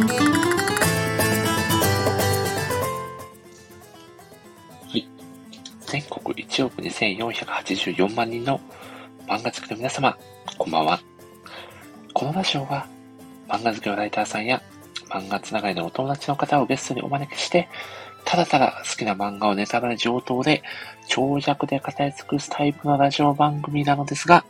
[0.00, 0.06] は
[4.94, 5.06] い。
[5.80, 8.58] 全国1億2484万人の
[9.28, 10.16] 漫画好きの皆様、
[10.56, 11.00] こんばんは。
[12.14, 12.86] このラジオは、
[13.48, 14.62] 漫画好きのライターさんや
[15.10, 17.68] 漫画つながりのお友達の方をゲストにお招きして、
[18.24, 20.62] ただただ好きな漫画をネタバレ上等で
[21.08, 24.46] 長尺で語り尽くすタイプのラジオ番組なのですが、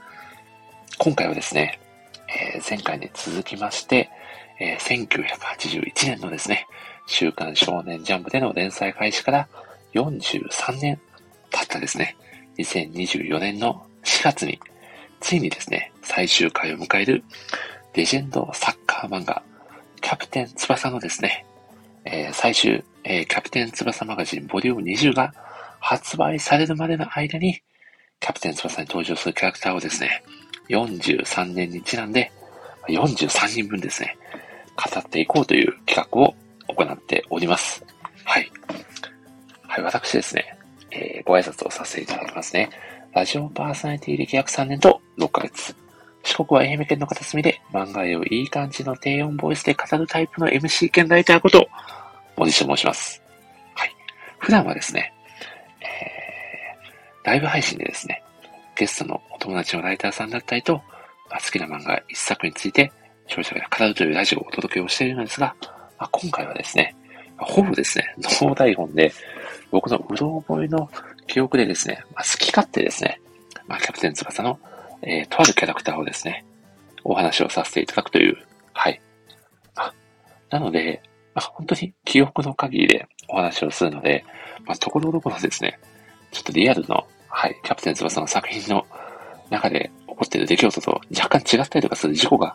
[0.98, 1.80] 今回はですね、
[2.54, 4.10] えー、前回に続きまして、
[4.60, 6.66] えー、1981年のですね、
[7.06, 9.48] 週刊少年ジャンプでの連載開始から
[9.94, 11.00] 43年
[11.50, 12.16] 経ったですね、
[12.58, 14.60] 2024年の4月に、
[15.18, 17.24] ついにですね、最終回を迎える
[17.94, 19.42] レジェンドサッカー漫画、
[20.00, 21.46] キャプテン翼のですね、
[22.04, 25.32] えー、最終、えー、キャプテン翼マガジンボリューム20が
[25.80, 27.62] 発売されるまでの間に、
[28.20, 30.22] キャプテン翼に登場するキャラクターをですね、
[30.68, 32.30] 43年にちなんで、
[32.88, 34.16] 43人分ですね、
[34.80, 36.34] 語っていこうという企画を
[36.68, 37.84] 行っております。
[38.24, 38.50] はい。
[39.62, 40.56] はい、私ですね、
[40.90, 42.70] えー、ご挨拶をさせていただきますね。
[43.12, 45.74] ラジオパーソナリティ歴約3年と6ヶ月。
[46.22, 51.68] 四国は愛媛県の片隅で漫画をいい感じの低音ボイスで語るタイプの MC 兼ライターこと、
[52.36, 53.22] 森下と申します。
[53.74, 53.94] はい。
[54.38, 55.12] 普段はですね、
[55.80, 58.22] えー、ライブ配信でですね、
[58.76, 60.82] ゲストのお友達のライターさんだったりと、
[61.30, 62.92] 好きな漫画一作について、
[63.30, 65.54] 消費者が語るというラジオをお届けをしているのですが、
[65.98, 66.94] まあ、今回はですね、
[67.38, 69.12] ほぼですね、脳台本で、
[69.70, 70.90] 僕のうろ覚えの
[71.26, 73.20] 記憶でですね、まあ、好き勝手ですね、
[73.66, 74.58] まあ、キャプテン翼の
[75.02, 76.44] えー、とあるキャラクターをですね、
[77.04, 78.36] お話をさせていただくという、
[78.72, 79.00] はい。
[79.76, 79.92] あ、
[80.50, 81.02] なので、
[81.34, 84.24] まあ、本当に記憶の限りでお話をするので、
[84.66, 85.78] まあ、ところどころですね、
[86.32, 88.86] ちょっとリアルの、はい、キャプテン翼の作品の
[89.48, 92.54] 中で起こっている出来事と若干違ったりとかする事故が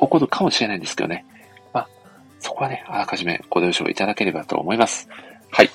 [0.00, 1.24] 起こるかもしれないんですけどね。
[1.72, 1.88] まあ、
[2.40, 5.08] そこはね、あらかじめご了承いただければと思います。
[5.50, 5.70] はい。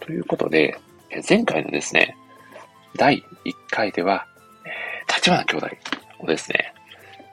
[0.00, 0.78] ということで、
[1.28, 2.16] 前回のですね、
[2.96, 4.26] 第1回では、
[5.08, 5.68] 立花兄弟
[6.20, 6.72] をですね、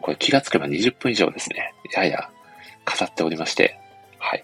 [0.02, 2.30] これ気がつけば20分以上ですね、やや
[2.86, 3.78] 語っておりまして、
[4.18, 4.44] はい。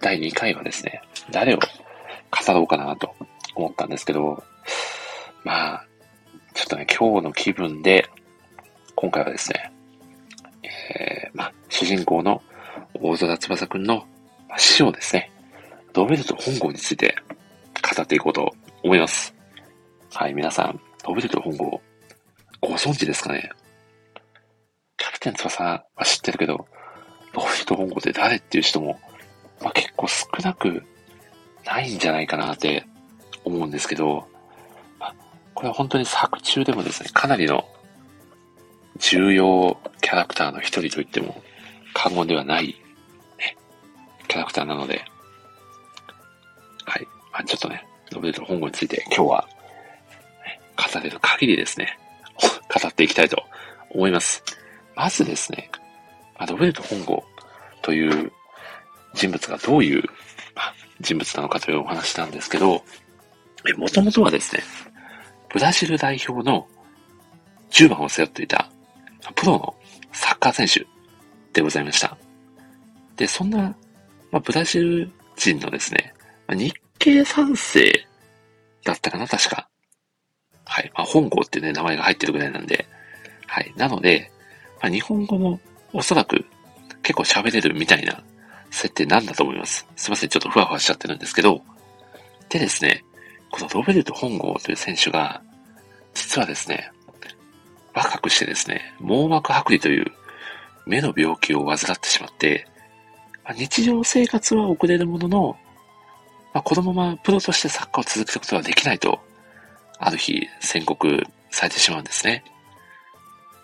[0.00, 3.14] 第2回はですね、誰を語ろうかなと
[3.54, 4.42] 思ったんですけど、
[5.44, 5.84] まあ、
[6.54, 8.08] ちょっとね、今日の気分で、
[8.94, 9.72] 今回はですね、
[10.88, 12.42] えー、まあ、主人公の
[12.94, 14.04] 大空翼くんの
[14.56, 15.30] 死をですね、
[15.92, 17.16] ドベルト本郷について
[17.96, 19.34] 語っていこうと思います。
[20.14, 21.80] はい、皆さん、ドベルト本郷
[22.60, 23.50] ご存知ですかね？
[24.96, 26.66] キャプテン翼は知ってるけど、
[27.32, 28.98] ロフィト本郷って誰っていう人も、
[29.60, 30.82] まあ、結構少なく
[31.64, 32.84] ないんじゃないかなって
[33.44, 34.26] 思うんですけど、
[34.98, 35.14] まあ、
[35.54, 37.68] これは本当に作中でもですね、かなりの
[38.98, 41.42] 重要キャラクターの一人と言っても
[41.94, 42.66] 過言ではない、
[43.38, 43.56] ね、
[44.28, 45.04] キャラクターなので、
[46.84, 47.06] はい。
[47.32, 49.48] まあ、ちょっとね、ロベルト本郷について今日は、
[50.44, 51.98] ね、語れる限りですね、
[52.82, 53.42] 語っていきたいと
[53.90, 54.42] 思います。
[54.94, 55.70] まずですね、
[56.36, 57.24] アドベルト本郷
[57.82, 58.32] という
[59.14, 60.02] 人物がどういう
[60.54, 62.82] あ人物なのかというお話なんですけど、
[63.76, 64.62] もともとはですね、
[65.50, 66.68] ブラジル代表の
[67.70, 68.70] 10番を背負っていた
[69.34, 69.74] プロの
[70.12, 70.86] サッカー選手
[71.52, 72.16] でございました。
[73.16, 73.58] で、そんな、
[74.30, 76.14] まあ、ブラジル人のですね、
[76.48, 78.06] 日系三世
[78.84, 79.68] だったかな、確か。
[80.64, 80.90] はい。
[80.94, 82.86] まあ、本郷っていうね、名前が入ってるぐらいなんで、
[83.46, 83.72] はい。
[83.76, 84.30] なので、
[84.80, 85.58] まあ、日本語も
[85.92, 86.44] おそらく
[87.02, 88.22] 結構喋れるみたいな
[88.70, 89.86] 設定なんだと思います。
[89.96, 90.28] すいません。
[90.28, 91.62] ちょっとふわふわしちゃってるんですけど、
[92.48, 93.04] でですね、
[93.50, 95.42] このロベルト本郷という選手が、
[96.14, 96.90] 実はですね、
[97.98, 100.12] 若くしてですね、網膜剥離という
[100.86, 102.68] 目の病気を患ってしまって、
[103.44, 105.56] まあ、日常生活は遅れるものの、
[106.54, 109.18] まあ、このままプロとしてサッカーを続けることはできないと
[109.98, 112.44] ある日宣告されてしまうんですね。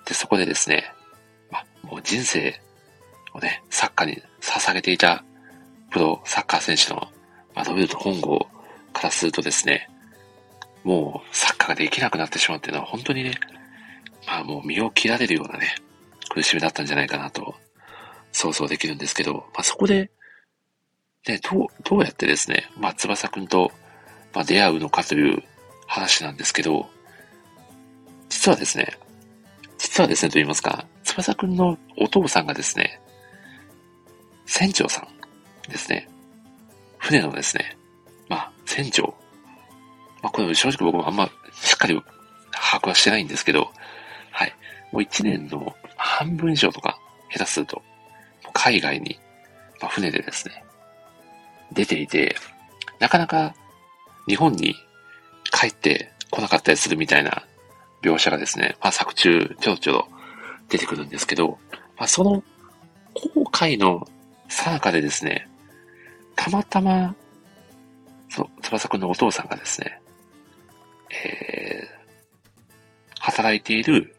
[0.04, 0.92] で、そこでですね、
[1.52, 2.60] まもう人生
[3.34, 5.22] をね、サッカーに捧げていた
[5.92, 7.08] プロサッカー選手の、
[7.54, 8.48] まあ、ロベルト本郷
[8.92, 9.88] からするとですね、
[10.82, 13.34] もうサッカーができなくなってしまうっていうのは本当にね、
[14.26, 15.74] まあもう身を切られるようなね、
[16.28, 17.54] 苦しみだったんじゃないかなと
[18.32, 20.10] 想像できるんですけど、まあそこで、
[21.26, 23.72] ね、どう、どうやってですね、まあ翼くんと、
[24.34, 25.42] まあ、出会うのかという
[25.86, 26.88] 話なんですけど、
[28.28, 28.98] 実はですね、
[29.78, 33.00] 実はですねと言いますか、翼くんのお父さんがですね、
[34.46, 35.06] 船長さ
[35.68, 36.08] んですね。
[36.98, 37.76] 船のですね、
[38.28, 39.14] まあ、船長。
[40.22, 41.30] まあ、これ正直僕もあんま
[41.62, 41.94] しっかり
[42.50, 43.70] 把握はしてないんですけど、
[44.94, 46.98] もう一年の半分以上とか
[47.30, 47.82] 下手すると、
[48.52, 49.18] 海外に
[49.84, 50.64] まあ、船でですね、
[51.72, 52.36] 出ていて、
[53.00, 53.54] なかなか
[54.26, 54.74] 日本に
[55.52, 57.44] 帰ってこなかったりするみたいな
[58.02, 60.08] 描写がですね、まあ、作中ちょろちょろ
[60.70, 61.58] 出てくるんですけど、
[61.98, 62.42] まあ、その
[63.12, 64.08] 後悔の
[64.48, 65.48] さなかでですね、
[66.34, 67.14] たまたま、
[68.30, 70.00] その、翼くんのお父さんがですね、
[71.10, 74.16] えー、働いている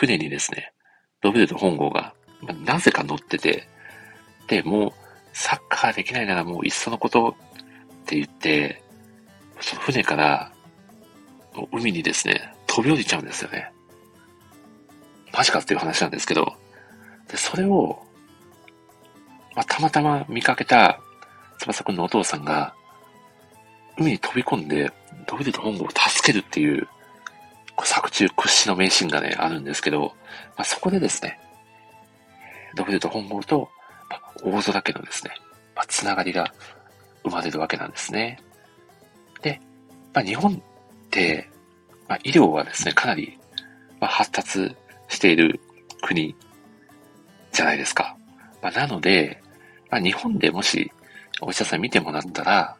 [0.00, 0.72] 船にですね、
[1.20, 3.68] ロベルト本郷が、まあ、なぜか乗ってて、
[4.48, 4.92] で、もう、
[5.34, 8.82] サッカーできないならもういっそのことって言って、
[9.60, 10.52] その船から、
[11.70, 13.70] 海にですね、飛び降りちゃうんですよね。
[15.34, 16.54] マジかっていう話なんですけど、
[17.28, 18.02] で、それを、
[19.54, 20.98] まあ、たまたま見かけた
[21.58, 22.74] 翼くんのお父さんが、
[23.98, 24.90] 海に飛び込んで、
[25.26, 26.88] ドビルト本郷を助けるっていう、
[27.86, 30.14] 作中屈指の名シーンがね、あるんですけど、
[30.56, 31.38] まあ、そこでですね、
[32.74, 33.70] ドビルト本郷と、
[34.08, 35.34] まあ、大空家のですね、
[35.74, 36.52] まあ、つながりが
[37.24, 38.38] 生まれるわけなんですね。
[39.42, 39.60] で、
[40.12, 40.58] まあ、日本っ
[41.10, 41.48] て、
[42.08, 43.38] まあ、医療はですね、かなり、
[44.00, 44.76] まあ、発達
[45.08, 45.60] している
[46.02, 46.34] 国
[47.52, 48.16] じゃないですか。
[48.62, 49.42] まあ、なので、
[49.90, 50.90] まあ、日本でもし
[51.40, 52.76] お医者さん見てもらったら、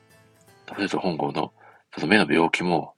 [0.66, 1.50] トレート本郷のちょ
[1.98, 2.94] っと目の病気も、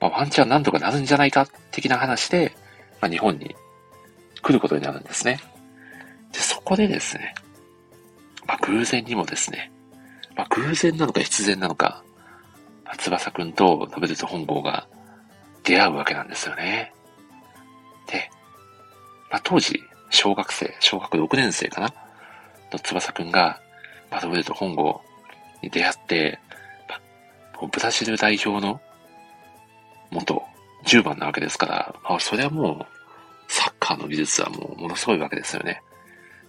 [0.00, 2.54] まあ、ワンチャンなんとかなるんじゃないか的な話で、
[3.00, 3.54] まあ、日本に
[4.42, 5.40] 来ることになるんですね。
[6.32, 7.34] で、そこでですね、
[8.46, 9.72] まあ、偶然にもですね、
[10.36, 12.02] まあ、偶然なのか必然なのか、
[12.84, 14.86] まあ、翼くんとノベルト本郷が
[15.64, 16.92] 出会うわけなんですよね。
[18.06, 18.30] で、
[19.30, 21.92] まあ、当時、小学生、小学6年生かな
[22.72, 23.60] の翼くんが、
[24.10, 25.00] まあ、ノベルト本郷
[25.62, 26.38] に出会って、
[26.88, 28.80] まあ、ブラジル代表の
[30.10, 30.42] 元
[30.84, 32.86] 10番なわけですから、まあ、それはもう、
[33.48, 35.82] サッカーの技術はもうものすごいわけですよね。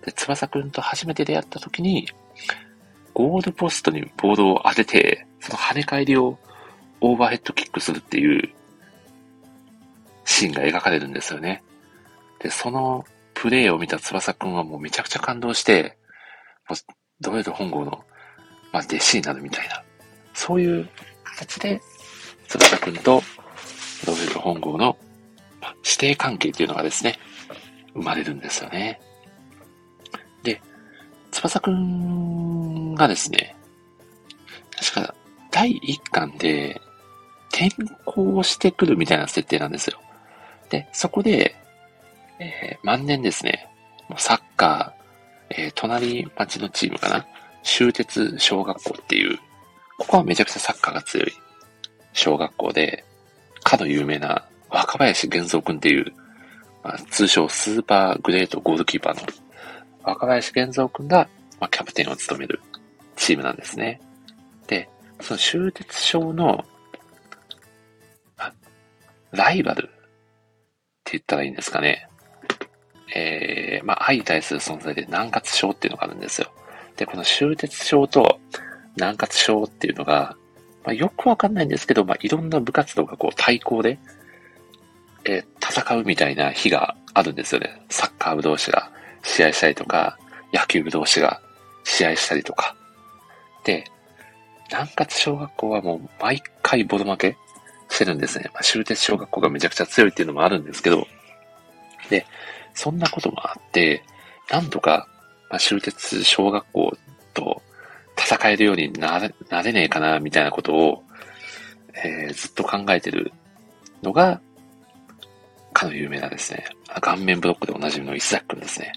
[0.06, 2.07] で、翼くんと初めて出会った時に、
[3.13, 6.38] ゴールポストにボールを当てて、その跳ね返りを
[7.01, 8.50] オーバーヘッドキックするっていう
[10.25, 11.63] シーンが描かれるんですよね。
[12.39, 15.98] で、そのプレイを見た翼くんはもうめちゃくちゃ感動して、
[16.69, 16.80] もう
[17.21, 18.04] ドレード本郷の、
[18.71, 19.83] まあ、弟子になるみたいな、
[20.33, 20.88] そういう
[21.24, 21.81] 形で、
[22.48, 23.21] 翼くんと
[24.05, 24.97] ドレード本郷の、
[25.83, 27.19] 指定関係っていうのがですね、
[27.94, 28.99] 生まれるんですよね。
[30.44, 30.61] で、
[31.31, 33.55] 翼くんがですね、
[34.79, 35.15] 確か
[35.51, 36.79] 第1巻で
[37.51, 37.71] 転
[38.05, 39.99] 校してくるみたいな設定なんですよ。
[40.69, 41.55] で、そこで、
[42.39, 43.67] えー、万年ですね、
[44.17, 47.25] サッカー、えー、隣町のチームかな、
[47.63, 49.39] 終鉄小学校っていう、
[49.97, 51.33] ここはめちゃくちゃサッカーが強い
[52.13, 53.03] 小学校で、
[53.68, 56.14] かの有名な若林玄三君っていう、
[56.84, 59.22] まあ、通称スーパーグレートゴールキーパーの
[60.04, 61.28] 若林玄三君が、
[61.60, 62.62] まあ、キャプテンを務める
[63.18, 64.00] チームなんですね。
[64.68, 64.88] で、
[65.19, 66.64] その終鉄小の、
[69.31, 69.88] ライバルっ
[71.04, 72.08] て言ったらいいんですかね。
[73.14, 76.50] えー、まあ、愛に対する存在で南葛症っていうのがあるんですよ。
[76.96, 78.40] で、この終鉄症と
[78.96, 80.38] 南葛症っていうのが、
[80.88, 84.00] まあ、よくわかんないんですけど、まあ、いろんな部活動がこう対抗で、
[85.25, 87.81] えー、戦うみたいな日があるんですよね。
[87.89, 88.89] サッカー部同士が
[89.22, 90.18] 試合したりとか、
[90.54, 91.42] 野球部同士が
[91.84, 92.73] 試合したりとか。
[93.66, 93.83] で、
[94.69, 97.38] 南葛小学校はもう毎回ボロ負け
[97.90, 98.45] してるんですね。
[98.54, 101.06] まあ、終鉄小学校がめちゃくちゃ強いっていうのもあるんですけど、
[102.09, 102.26] で、
[102.73, 104.06] そんなこともあって、
[104.50, 105.09] なんとか、
[105.50, 106.97] まあ、終鉄小学校
[107.33, 107.61] と
[108.28, 111.04] 戦えるようになれなれねえかな、みたいなことを、
[112.04, 113.31] えー、ずっと考えてる
[114.04, 114.42] のが、
[115.72, 116.66] かの有名なですね、
[117.00, 118.92] 顔面ブロックでおなじみの石崎くんですね。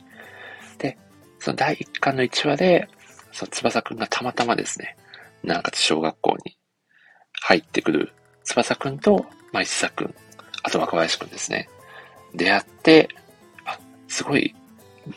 [0.79, 0.99] で、
[1.39, 2.89] その第1巻の1話で、
[3.31, 4.97] その翼くんがたまたまですね、
[5.45, 6.57] 南葛小学校に
[7.43, 10.15] 入ってくる翼くんと、まあ、石崎くん、
[10.65, 11.69] あと若林くんですね。
[12.35, 13.09] 出会って、
[13.65, 14.55] あ、すごい、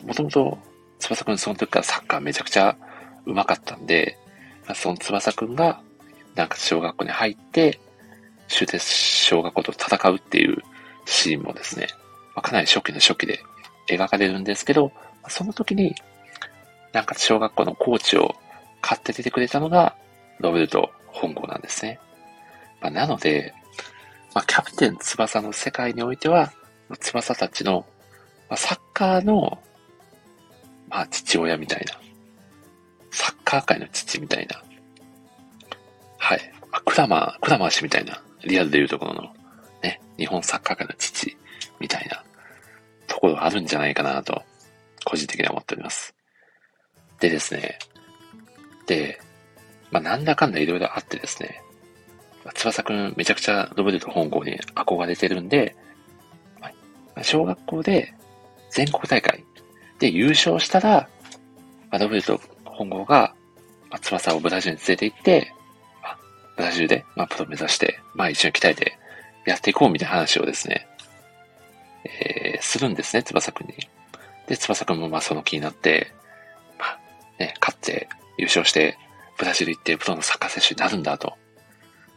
[0.04, 0.56] もともと
[1.00, 2.76] 翼くんその時からサッカーめちゃくちゃ
[3.26, 4.18] 上手かったんで、
[4.74, 5.80] その翼くんが、
[6.34, 7.80] なんか小学校に入って、
[8.48, 10.62] 終鉄小学校と戦うっていう
[11.06, 11.88] シーンもですね、
[12.42, 13.40] かなり初期の初期で
[13.88, 14.92] 描かれるんですけど、
[15.28, 15.94] その時に、
[16.92, 18.34] なんか小学校のコーチを
[18.80, 19.96] 買って出てくれたのが、
[20.40, 21.98] ロベルト本郷なんですね。
[22.80, 23.54] まあ、なので、
[24.34, 26.52] まあ、キャプテン翼の世界においては、
[27.00, 27.86] 翼たちの、
[28.48, 29.58] まあ、サッカーの、
[30.88, 31.98] まあ、父親みたいな、
[33.14, 34.62] サッカー界の父みたいな、
[36.18, 36.52] はい。
[36.72, 39.32] あ、クラマー、クラマー氏みたいな、リアルで言うところの、
[39.82, 41.36] ね、日本サッカー界の父
[41.80, 42.22] みたいな。
[43.06, 44.42] ところがあるんじゃないかなと、
[45.04, 46.14] 個人的には思っております。
[47.20, 47.78] でですね、
[48.86, 49.20] で、
[49.90, 51.62] まあ、なんだかんだいろいろあってですね、
[52.54, 55.76] 翼くんめちゃくちゃロベルト本郷に憧れてるんで、
[57.22, 58.12] 小学校で
[58.70, 59.44] 全国大会
[60.00, 61.08] で優勝したら、
[61.90, 62.40] まあ、ロベルト
[62.74, 63.34] 本郷が、
[63.90, 65.54] まあ、翼をブラジルに連れて行って、
[66.02, 66.18] まあ、
[66.56, 68.98] ブラジルで、まあ、プロ目指して、まあ、一緒に鍛えて
[69.46, 70.86] やっていこうみたいな話をですね、
[72.04, 73.74] えー、するんですね、翼くんに。
[74.46, 76.12] で、翼くんもまあその気になって、
[76.78, 76.98] まあ、
[77.38, 78.98] ね、勝って優勝して、
[79.38, 81.34] ブラジル行ってプロのサッカー選手になるんだと。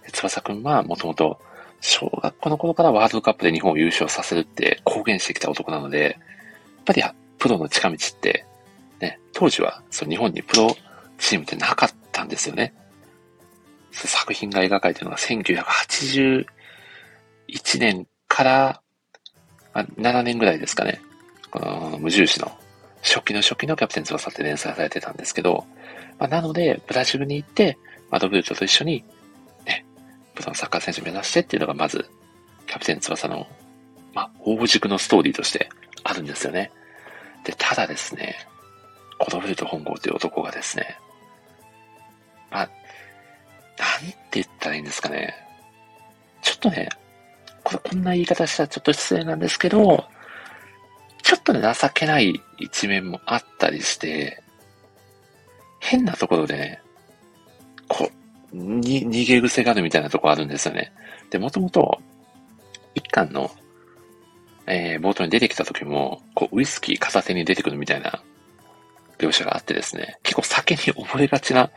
[0.06, 1.40] で翼くんはもともと
[1.82, 7.04] 小学校の頃からワールドカップで日本を優勝させるって公言してきた男なので、やっぱり
[7.38, 8.46] プロの近道って、
[9.00, 10.76] ね、当時はその日本にプロ
[11.18, 12.74] チームってなかったんですよね。
[13.92, 16.46] 作品が描かれているのが1981
[17.80, 18.82] 年から、
[19.74, 21.02] あ、7年ぐらいですかね。
[21.50, 22.52] この無印の
[23.02, 25.66] 初期の初期のキャプテン翼って連載されてたんですけど、
[26.20, 27.78] まあ、なので、ブラジルに行って、
[28.10, 29.04] マドブルトと一緒に、
[29.66, 29.86] ね、
[30.36, 32.10] プロのサッカー選手目指してっていうのがまず、
[32.66, 33.48] キャプテン翼の、
[34.14, 35.70] まあ、大軸のストーリーとして
[36.04, 36.72] あるんですよね。
[37.44, 38.36] で、ただですね、
[39.18, 40.98] コドブルト本郷という男がですね、
[42.52, 45.34] まあ、なんて言ったらいいんですかね。
[46.42, 46.90] ちょっとね、
[47.64, 50.06] ここんな言い方したらちょっと失礼なんですけど、
[51.24, 54.42] ちょっとね、情けない一面もあったりして、
[55.80, 56.82] 変なところでね、
[57.88, 58.10] こ
[58.54, 60.94] う、に、逃げ癖があるみたいなとこあるんですよね。
[61.30, 62.00] で、もともと、
[62.96, 63.52] 一巻の、
[64.66, 68.24] えー、冒頭に出てきた時も、こう、ウイスキー片手に出てくるみたいな
[69.18, 71.72] 描写があってですね、結構酒に溺れがちな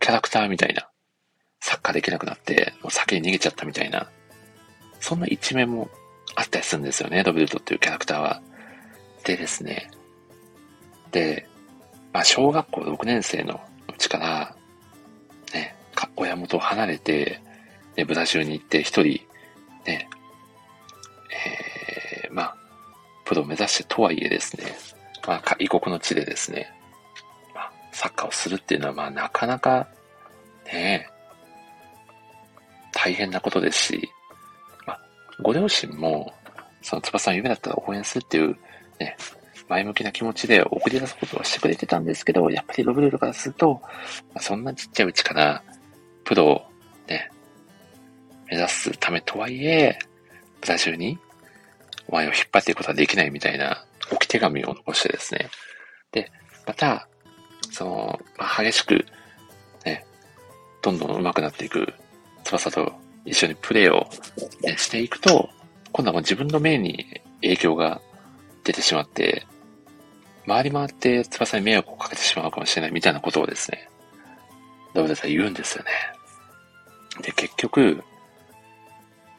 [0.00, 0.88] キャラクターみたいな、
[1.60, 4.10] サッカーできなくなって、もう酒に逃げちゃったみたいな、
[5.00, 5.88] そんな一面も
[6.36, 8.42] あったりするんですよね、ロベルトっていうキャラクターは。
[9.24, 9.90] でですね、
[11.10, 11.48] で、
[12.12, 14.56] まあ、小学校6年生のうちから、
[15.52, 15.76] ね、
[16.16, 17.40] 親元を離れて、
[17.96, 19.26] ね、ブラジルに行って一人、
[19.86, 20.08] ね、
[22.24, 22.56] えー、まあ、
[23.24, 24.76] プロを目指してとはいえですね、
[25.26, 26.72] まあ、異国の地でですね、
[27.94, 29.86] サッカーをするっていうのは、まあ、なかなか、
[30.66, 31.08] ね、
[32.92, 34.10] 大変なことですし、
[34.84, 35.00] まあ、
[35.40, 36.32] ご両親も、
[36.82, 38.56] その翼の夢だったら応援するっていう、
[38.98, 39.16] ね、
[39.68, 43.90] 前向きな気持ちで送り出すことはしてくれてたんですけど、やっぱりロブレルからすると、ま
[44.34, 45.62] あ、そんなちっちゃいうちから
[46.24, 46.62] プロを
[47.06, 47.30] ね、
[48.50, 49.98] 目指すためとはいえ、
[50.60, 51.18] ブラジルに
[52.08, 55.48] お前を引っ張っていくことはできないみたいな置き手紙を残してですね。
[56.12, 56.30] で、
[56.66, 57.08] また、
[57.74, 59.04] その、ま、激しく、
[59.84, 60.06] ね、
[60.80, 61.92] どんどん上手くなっていく
[62.44, 62.92] 翼と
[63.24, 64.08] 一緒にプレーを、
[64.62, 65.50] ね、していくと、
[65.92, 68.00] 今度はもう自分の命に影響が
[68.62, 69.44] 出てしまって、
[70.46, 73.88] 回り回って翼に迷惑をかけてしまうかもしれないみたいなことをですね、
[74.94, 75.90] ドブレさん言うんですよね。
[77.22, 78.04] で、結局、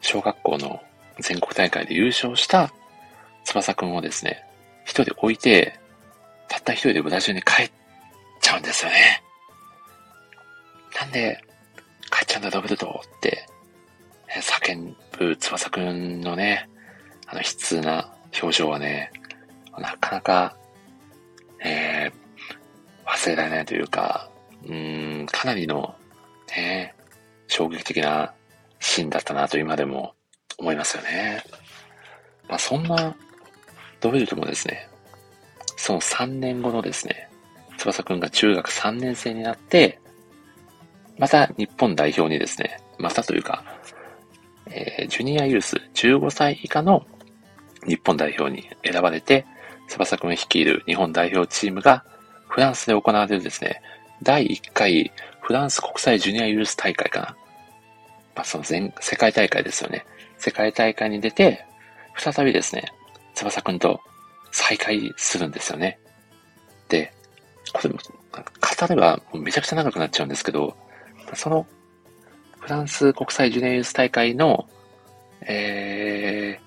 [0.02, 0.82] 小学校の
[1.20, 2.70] 全国大会で優勝した
[3.44, 4.44] 翼くんをですね、
[4.84, 5.78] 一人置いて、
[6.48, 7.70] たった一人でブラジルに帰っ
[8.46, 9.22] ちゃうんですよね。
[11.00, 11.42] なんで、
[12.10, 13.46] 帰っちゃうんだ、ドブルトって、
[14.28, 16.68] 叫ぶ翼くんのね、
[17.26, 19.10] あの悲痛な表情はね、
[19.78, 20.56] なかなか
[21.60, 24.30] えー、忘れられないというか、
[24.66, 25.94] うん、かなりの、
[26.56, 26.94] ね、
[27.48, 28.32] 衝撃的な
[28.78, 30.14] シーンだったなと今でも
[30.58, 31.42] 思いますよね。
[32.48, 33.16] まあそんな
[34.00, 34.88] ドベルトもですね、
[35.76, 37.28] その3年後のですね、
[37.92, 40.00] 翼くんが中学3年生になって、
[41.18, 43.64] また日本代表にですね、またというか、
[44.68, 47.06] えー、ジュニアユース15歳以下の
[47.86, 49.46] 日本代表に選ばれて、
[49.88, 52.04] 翼くん率いる日本代表チームが
[52.48, 53.80] フランスで行われるですね、
[54.22, 57.36] 第1回フランス国際ジュニアユース大会かな。
[58.34, 60.04] まあ、その全、世界大会ですよね。
[60.38, 61.64] 世界大会に出て、
[62.16, 62.92] 再びですね、
[63.34, 64.00] 翼くんと
[64.50, 65.98] 再会するんですよね。
[67.72, 70.76] これも、語ればめちゃくちゃ長くなっちゃうんですけど、
[71.34, 71.66] その、
[72.60, 74.68] フランス国際ジュニアユース大会の、
[75.42, 76.58] え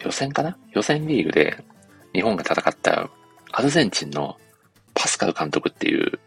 [0.00, 0.56] ー、予選かな？
[0.72, 1.62] 予選リーグで、
[2.12, 3.08] 日本が戦った
[3.52, 4.36] アルゼンチンの
[4.94, 6.18] パスカル監督っていう、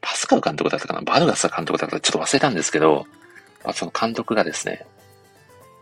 [0.00, 1.00] パスカル監督だったかな？
[1.02, 3.06] バルガス監督だったかちょっと忘れたんですけど、
[3.62, 4.84] まあ、その監督がですね、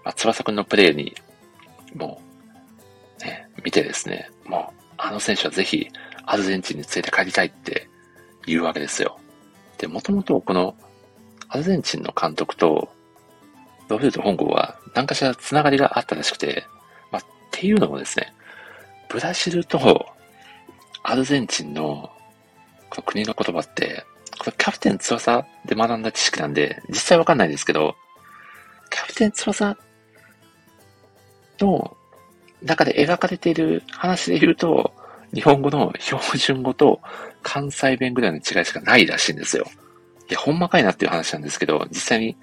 [0.05, 1.15] まあ、翼くんのプレーに、
[1.95, 2.21] も
[3.21, 5.89] う、ね、見てですね、もう、あの選手はぜひ
[6.31, 7.89] アルゼンチンに連れて帰りたいって
[8.47, 9.19] 言うわけですよ。
[9.79, 10.77] で、もともとこの
[11.49, 12.89] アルゼンチンの監督と
[13.89, 16.65] ロベルト本郷は何かしらつながりがあったらしくて、
[17.11, 18.33] まあ、っていうのもですね、
[19.09, 20.07] ブラジルと
[21.03, 22.13] アルゼンチンの
[22.91, 24.05] この国の言葉って、
[24.39, 27.97] これキャプテン翼で学んだ知識なんで、実際わかんないですけど、
[28.89, 29.77] キャプテン翼
[31.59, 31.97] の
[32.63, 34.95] 中で描かれている話で言うと、
[35.33, 37.01] 日本語の標準語と
[37.43, 39.67] 関西弁ぐらいの違いしかないらしいんですよ。
[40.29, 42.37] いや、ほんまかいなっていう話なんですけど、実際に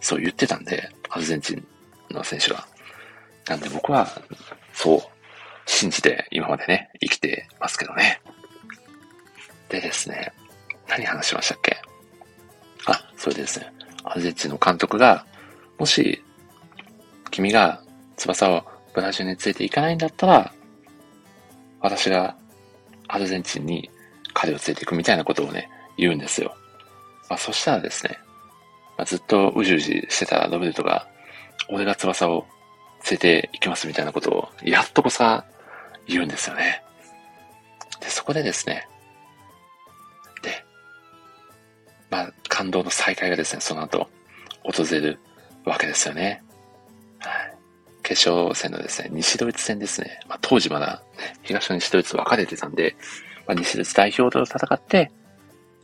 [0.00, 1.66] そう言ってたんで、アルゼンチン
[2.10, 2.66] の選手が。
[3.48, 4.08] なんで僕は、
[4.72, 5.00] そう、
[5.66, 8.20] 信じて今までね、生きてますけどね。
[9.68, 10.32] でですね、
[10.88, 11.80] 何話しましたっけ？
[12.86, 13.72] あ、それでですね、
[14.04, 15.26] アルゼンチンの監督が、
[15.78, 16.22] もし、
[17.30, 17.82] 君が
[18.16, 20.52] 翼をブラジルに連れて行かないんだったら、
[21.84, 22.34] 私が
[23.08, 23.90] アルゼンチンに
[24.32, 26.56] 彼を連れて行くみたいなことをね、言うんですよ。
[27.28, 28.18] まあ、そしたらですね、
[28.96, 31.06] まあ、ずっとうじうじしてたロベルトが、
[31.68, 32.46] 俺が翼を
[33.10, 35.44] 連れて行きますみたいなことを、やっとこさ、
[36.06, 36.82] 言うんですよね。
[38.00, 38.88] で、そこでですね、
[40.42, 40.64] で、
[42.08, 44.08] まあ、感動の再会がですね、その後、
[44.62, 45.18] 訪れる
[45.66, 46.42] わけですよね。
[48.04, 50.20] 決勝戦のですね、西ドイツ戦ですね。
[50.28, 52.94] まあ、当時まだ、ね、東と西ドイツ分かれてたんで、
[53.46, 55.10] まあ、西ドイツ代表と戦って、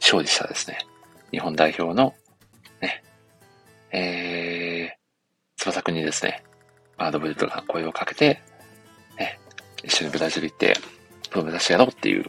[0.00, 0.78] 勝利したですね、
[1.32, 2.14] 日本代表の、
[2.80, 3.02] ね、
[3.90, 4.98] えー、
[5.56, 6.44] 翼くんにですね、
[6.98, 8.42] バードブルトが声をかけて、
[9.18, 9.40] ね、
[9.82, 10.76] 一緒にブラジル行って、
[11.30, 12.24] プロ目指してやろうっていう、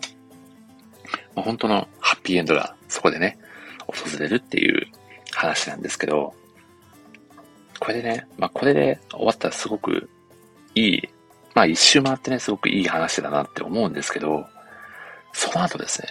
[1.36, 3.38] まあ、本当のハッピーエンドがそこでね、
[3.88, 4.88] 訪れるっていう
[5.34, 6.34] 話なんですけど、
[7.82, 10.08] これでね、まあこれで終わったらすごく
[10.76, 11.10] いい、
[11.56, 14.46] まあ一周回ってね、すごくいい話だなって思うんですけど、
[15.34, 16.08] その後ですね、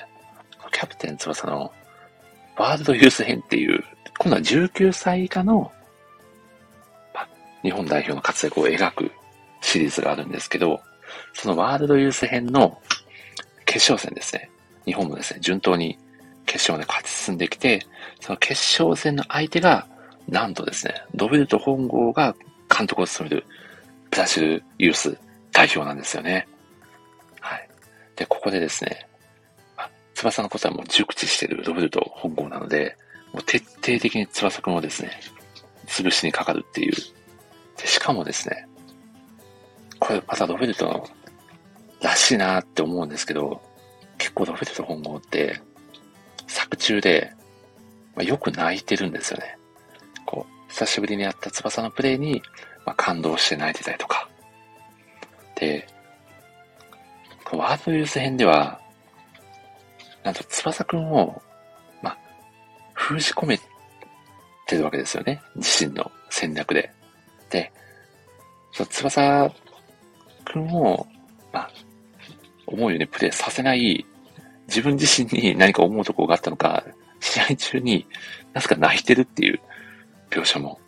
[0.73, 1.73] キャプテン翼の
[2.57, 3.85] ワールドユース編っていう、
[4.19, 5.71] 今度は19歳以下の、
[7.15, 7.29] まあ、
[7.62, 9.12] 日本代表の活躍を描く
[9.61, 10.81] シリーズがあるんですけど、
[11.35, 12.81] そのワールドユース編の
[13.65, 14.50] 決勝戦ですね。
[14.87, 15.97] 日本もですね、順当に
[16.47, 17.87] 決勝で勝ち進んできて、
[18.21, 19.87] その決勝戦の相手が、
[20.31, 22.35] なんとですね、ドベルト本郷が
[22.75, 23.45] 監督を務める
[24.11, 25.19] ブラジルユース
[25.53, 26.47] 代表なんですよね。
[27.40, 27.69] はい。
[28.16, 29.09] で、ここでですね、
[30.14, 32.97] 翼のことはもう熟知してるロベルト本郷なので、
[33.33, 35.11] もう徹底的に翼くんをですね、
[35.87, 36.93] 潰しにかかるっていう。
[37.77, 38.69] で、しかもですね、
[39.99, 41.09] これまたロベルトの
[42.03, 43.61] らしいなって思うんですけど、
[44.19, 45.61] 結構ロベルト本郷って、
[46.47, 47.33] 作中で、
[48.14, 49.57] まあ、よく泣いてるんですよね。
[50.70, 52.42] 久しぶりにやった翼のプレイに、
[52.87, 54.28] まあ、感動して泣いてたりとか。
[55.56, 55.87] で、
[57.52, 58.80] ワードユース編では、
[60.22, 61.42] なんと翼くんを、
[62.02, 62.18] まあ、
[62.94, 63.59] 封じ込め
[64.66, 65.42] てるわけですよね。
[65.56, 66.92] 自身の戦略で。
[67.50, 67.72] で、
[68.72, 69.52] その翼
[70.44, 71.06] くんを、
[71.52, 71.70] まあ、
[72.66, 74.06] 思うようにプレイさせない
[74.68, 76.85] 自分自身に何か思うところがあったのか、
[77.18, 78.06] 試合中に
[78.52, 79.61] なぜか泣いてるっていう
[80.31, 80.81] 描写も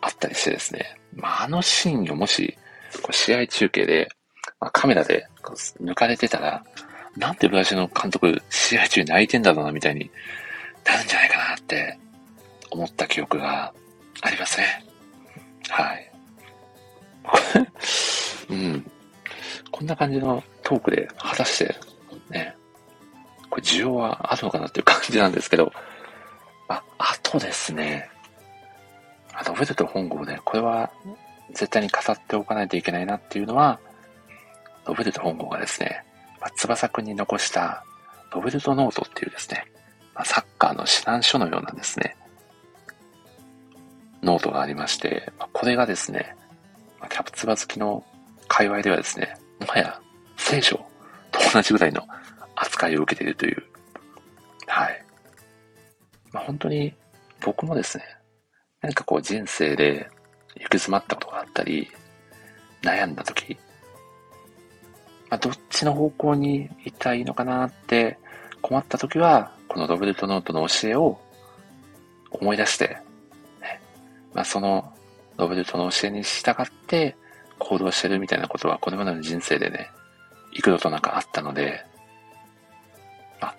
[0.00, 0.96] あったりしてですね。
[1.14, 2.56] まあ、あのシーンをもし、
[3.10, 4.08] 試合中継で、
[4.60, 5.26] まあ、カメラで
[5.80, 6.64] 抜かれてたら、
[7.16, 10.10] なんでブラジルの監督、試合中に泣いてんだろうな、みたいに
[10.84, 11.98] なるんじゃないかなって
[12.70, 13.72] 思った記憶が
[14.22, 14.84] ありますね。
[15.68, 16.12] はい。
[18.50, 18.90] うん。
[19.70, 21.74] こんな感じのトークで、果たして、
[22.30, 22.56] ね、
[23.50, 25.72] これ需要はあるのかなっていう感じなんですけど、
[26.68, 28.08] あ、あとですね、
[29.32, 30.90] あの、ロベルト本郷で、これは
[31.50, 33.78] 絶対に語っておかないといけないなっていうのは、
[34.86, 36.04] ロベルト本郷がですね、
[36.40, 37.84] まあ、翼くんに残した
[38.32, 39.66] ロベルトノートっていうですね、
[40.14, 42.16] まあ、サッカーの指南書のようなですね、
[44.22, 46.36] ノートがありまして、まあ、これがですね、
[47.00, 48.04] まあ、キャプ翼好きの
[48.48, 50.00] 界隈ではですね、もはや
[50.36, 50.76] 聖書
[51.30, 52.06] と同じぐらいの
[52.56, 53.62] 扱いを受けているという、
[54.66, 55.04] はい。
[56.32, 56.94] まあ、本当に
[57.40, 58.04] 僕もですね、
[58.82, 60.08] 何かこう人生で
[60.54, 61.88] 行き詰まったことがあったり、
[62.82, 63.56] 悩んだ時、
[65.30, 68.18] まあ、どっちの方向に行ったらいいのかなって
[68.60, 71.18] 困った時は、このロベルトノートの教えを
[72.30, 72.98] 思い出して、
[73.60, 73.80] ね、
[74.34, 74.92] まあ、その
[75.38, 77.16] ロベルトの教えに従って
[77.58, 79.90] 行動してるみたいなことはこれまでの人生でね、
[80.52, 81.84] 幾度となくあったので、
[83.40, 83.54] あ、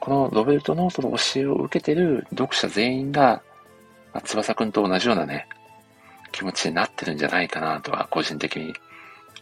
[0.00, 3.42] このロベルトノートの教えを受けてる読者全員が、
[4.16, 5.46] まあ、翼くんと同じようなね、
[6.32, 8.72] 気持ちになってるんじゃないかなとは個人的に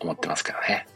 [0.00, 0.88] 思ってますけどね。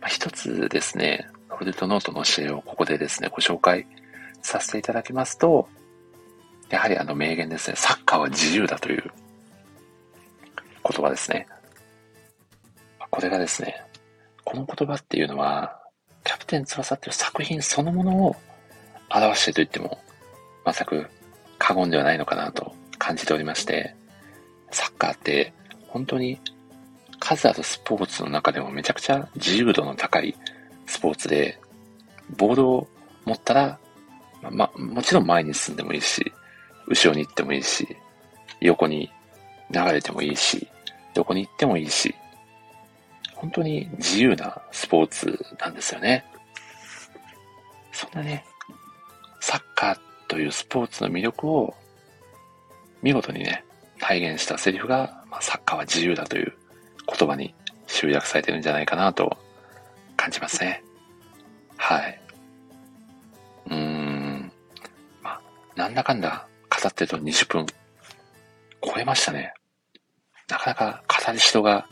[0.00, 3.86] まあ、一つですね、ロベルトノートの教えをここでですね、ご紹介
[4.40, 5.68] させていただきますと、
[6.70, 9.12] やはりあの名言ですね、サッカーは自由だという
[10.88, 11.46] 言葉ですね。
[13.10, 13.84] これがですね、
[14.44, 15.78] この言葉っていうのは、
[16.24, 18.36] キャプテン翼っていう作品そのものを
[19.10, 20.02] 表してと言っても、
[20.64, 21.06] 全く
[21.58, 23.94] 過言ではないのかなと感じておりまして、
[24.70, 25.52] サッカーって
[25.88, 26.40] 本当に
[27.20, 30.34] 数あるスポーツの中でもめちゃくちゃ自由度の高い
[30.86, 31.58] スポーツで、
[32.36, 32.88] ボールを
[33.24, 33.78] 持ったら、
[34.50, 36.32] ま、もちろん前に進んでもいいし、
[36.86, 37.96] 後ろに行ってもいいし、
[38.60, 39.10] 横に
[39.70, 40.68] 流れてもいいし、
[41.14, 42.14] どこに行ってもいいし、
[43.34, 46.24] 本当に自由なスポーツなんですよね。
[47.92, 48.44] そんなね、
[49.40, 49.98] サッカーっ
[50.28, 51.74] というスポーツの魅力を
[53.02, 53.64] 見事にね、
[53.98, 56.54] 体現したセリフが、まあ、サッカーは自由だという
[57.06, 57.54] 言葉に
[57.86, 59.36] 集約されてるんじゃないかなと
[60.16, 60.82] 感じますね。
[61.76, 62.20] はい。
[63.66, 64.52] うーん。
[65.22, 65.40] まあ、
[65.76, 67.66] なんだかんだ語ってると20分
[68.82, 69.54] 超えましたね。
[70.48, 71.86] なかなか語り人が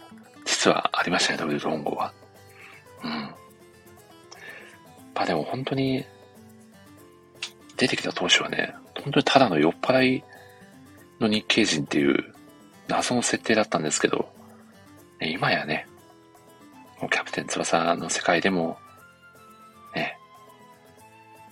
[0.45, 2.13] 実はありましたね、W ドロンゴは。
[3.03, 3.11] うん。
[5.15, 6.05] まあでも本当に、
[7.83, 10.25] 出てきた当初はね、本当にただの酔っ払い
[11.19, 12.33] の日系人っていう
[12.87, 14.33] 謎の設定だったんですけど、
[15.21, 15.89] 今やね、
[17.01, 18.79] キャプテン翼の世界でも、
[19.97, 20.17] ね、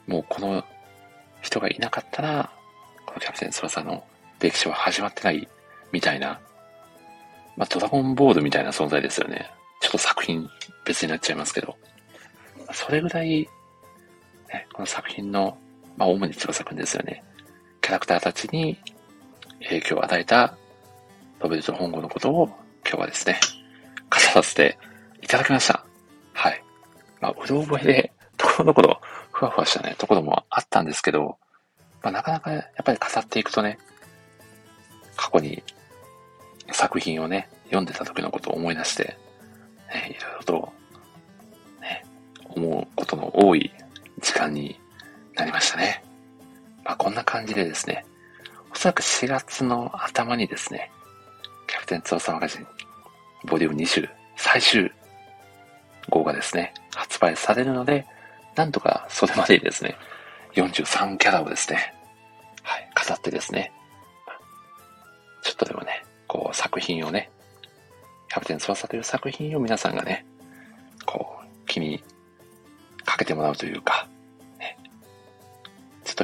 [0.06, 0.64] もうこの
[1.42, 2.52] 人がいなかったら、
[3.06, 4.04] このキャプテン翼の
[4.38, 5.48] 歴史は始まってない
[5.90, 6.38] みたいな、
[7.56, 9.50] まあ、ドラゴンボールみたいな存在ですよね。
[9.80, 10.48] ちょっと作品
[10.84, 11.76] 別になっちゃいますけど。
[12.72, 13.48] それぐらい、
[14.48, 15.58] ね、この作品の、
[15.96, 17.22] まあ、主に翼くんですよね。
[17.80, 18.78] キャラクターたちに
[19.64, 20.56] 影響を与えた
[21.40, 22.46] ロベルト本郷のことを
[22.86, 23.40] 今日はですね、
[24.10, 24.78] 語らせて
[25.22, 25.84] いただきました。
[26.32, 26.62] はい。
[27.20, 29.00] まあ、うろ覚えで、ところどころ、
[29.32, 31.38] ふわふわしたね、ところもあったんですけど、
[32.02, 33.78] まあ、なかなかやっぱり語っていくとね、
[35.16, 35.62] 過去に
[36.72, 39.16] 作品をね、読んでた時のことを思い出して、
[39.92, 40.72] ね、いろいろと、
[41.82, 42.06] ね、
[42.48, 43.70] 思うことの多い
[44.20, 44.79] 時間に
[45.40, 46.04] なりましたね。
[46.84, 48.04] まあ、こんな感じでですね、
[48.72, 50.90] おそらく4月の頭にですね、
[51.66, 52.66] キャプテン翼マガジン、
[53.46, 54.92] ボリューム20、最終
[56.10, 58.06] 号がですね、発売されるので、
[58.54, 59.96] なんとかそれまでにですね、
[60.54, 61.94] 43キャラをですね、
[62.62, 63.72] はい、飾ってですね、
[65.42, 67.30] ちょっとでもね、こう作品をね、
[68.28, 70.26] キャプテン翼という作品を皆さんがね、
[71.06, 72.04] こう、気に
[73.06, 73.99] かけてもらうというか、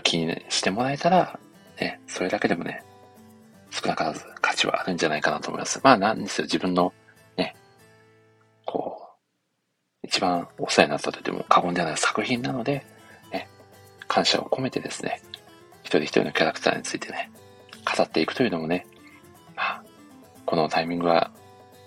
[0.07, 1.37] 気にしてもらえたら、
[1.81, 2.85] ね、それだけでもね、
[3.73, 5.81] 少なからず価値はあるんじゃないかなと思います。
[5.83, 6.93] まあなんですよ、自分の
[7.37, 7.57] ね、
[8.65, 8.97] こ
[10.05, 12.87] う、一番お世話になったと言っても過言ではない作品なので、
[13.33, 13.49] ね、
[14.07, 15.21] 感謝を込めてですね、
[15.83, 17.29] 一人一人のキャラクターについてね、
[17.97, 18.87] 語っていくというのもね、
[19.57, 19.83] まあ、
[20.45, 21.33] このタイミングは、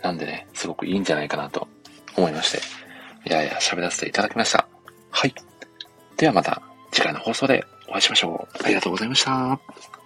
[0.03, 1.69] なんでね、すごくいいんじゃないかなと
[2.17, 2.59] 思いまして、
[3.29, 4.67] いやいや喋らせていただきました。
[5.09, 5.33] はい。
[6.17, 8.63] ではまた次回の放送でお会いしましょう。
[8.63, 9.98] ありがとうございました。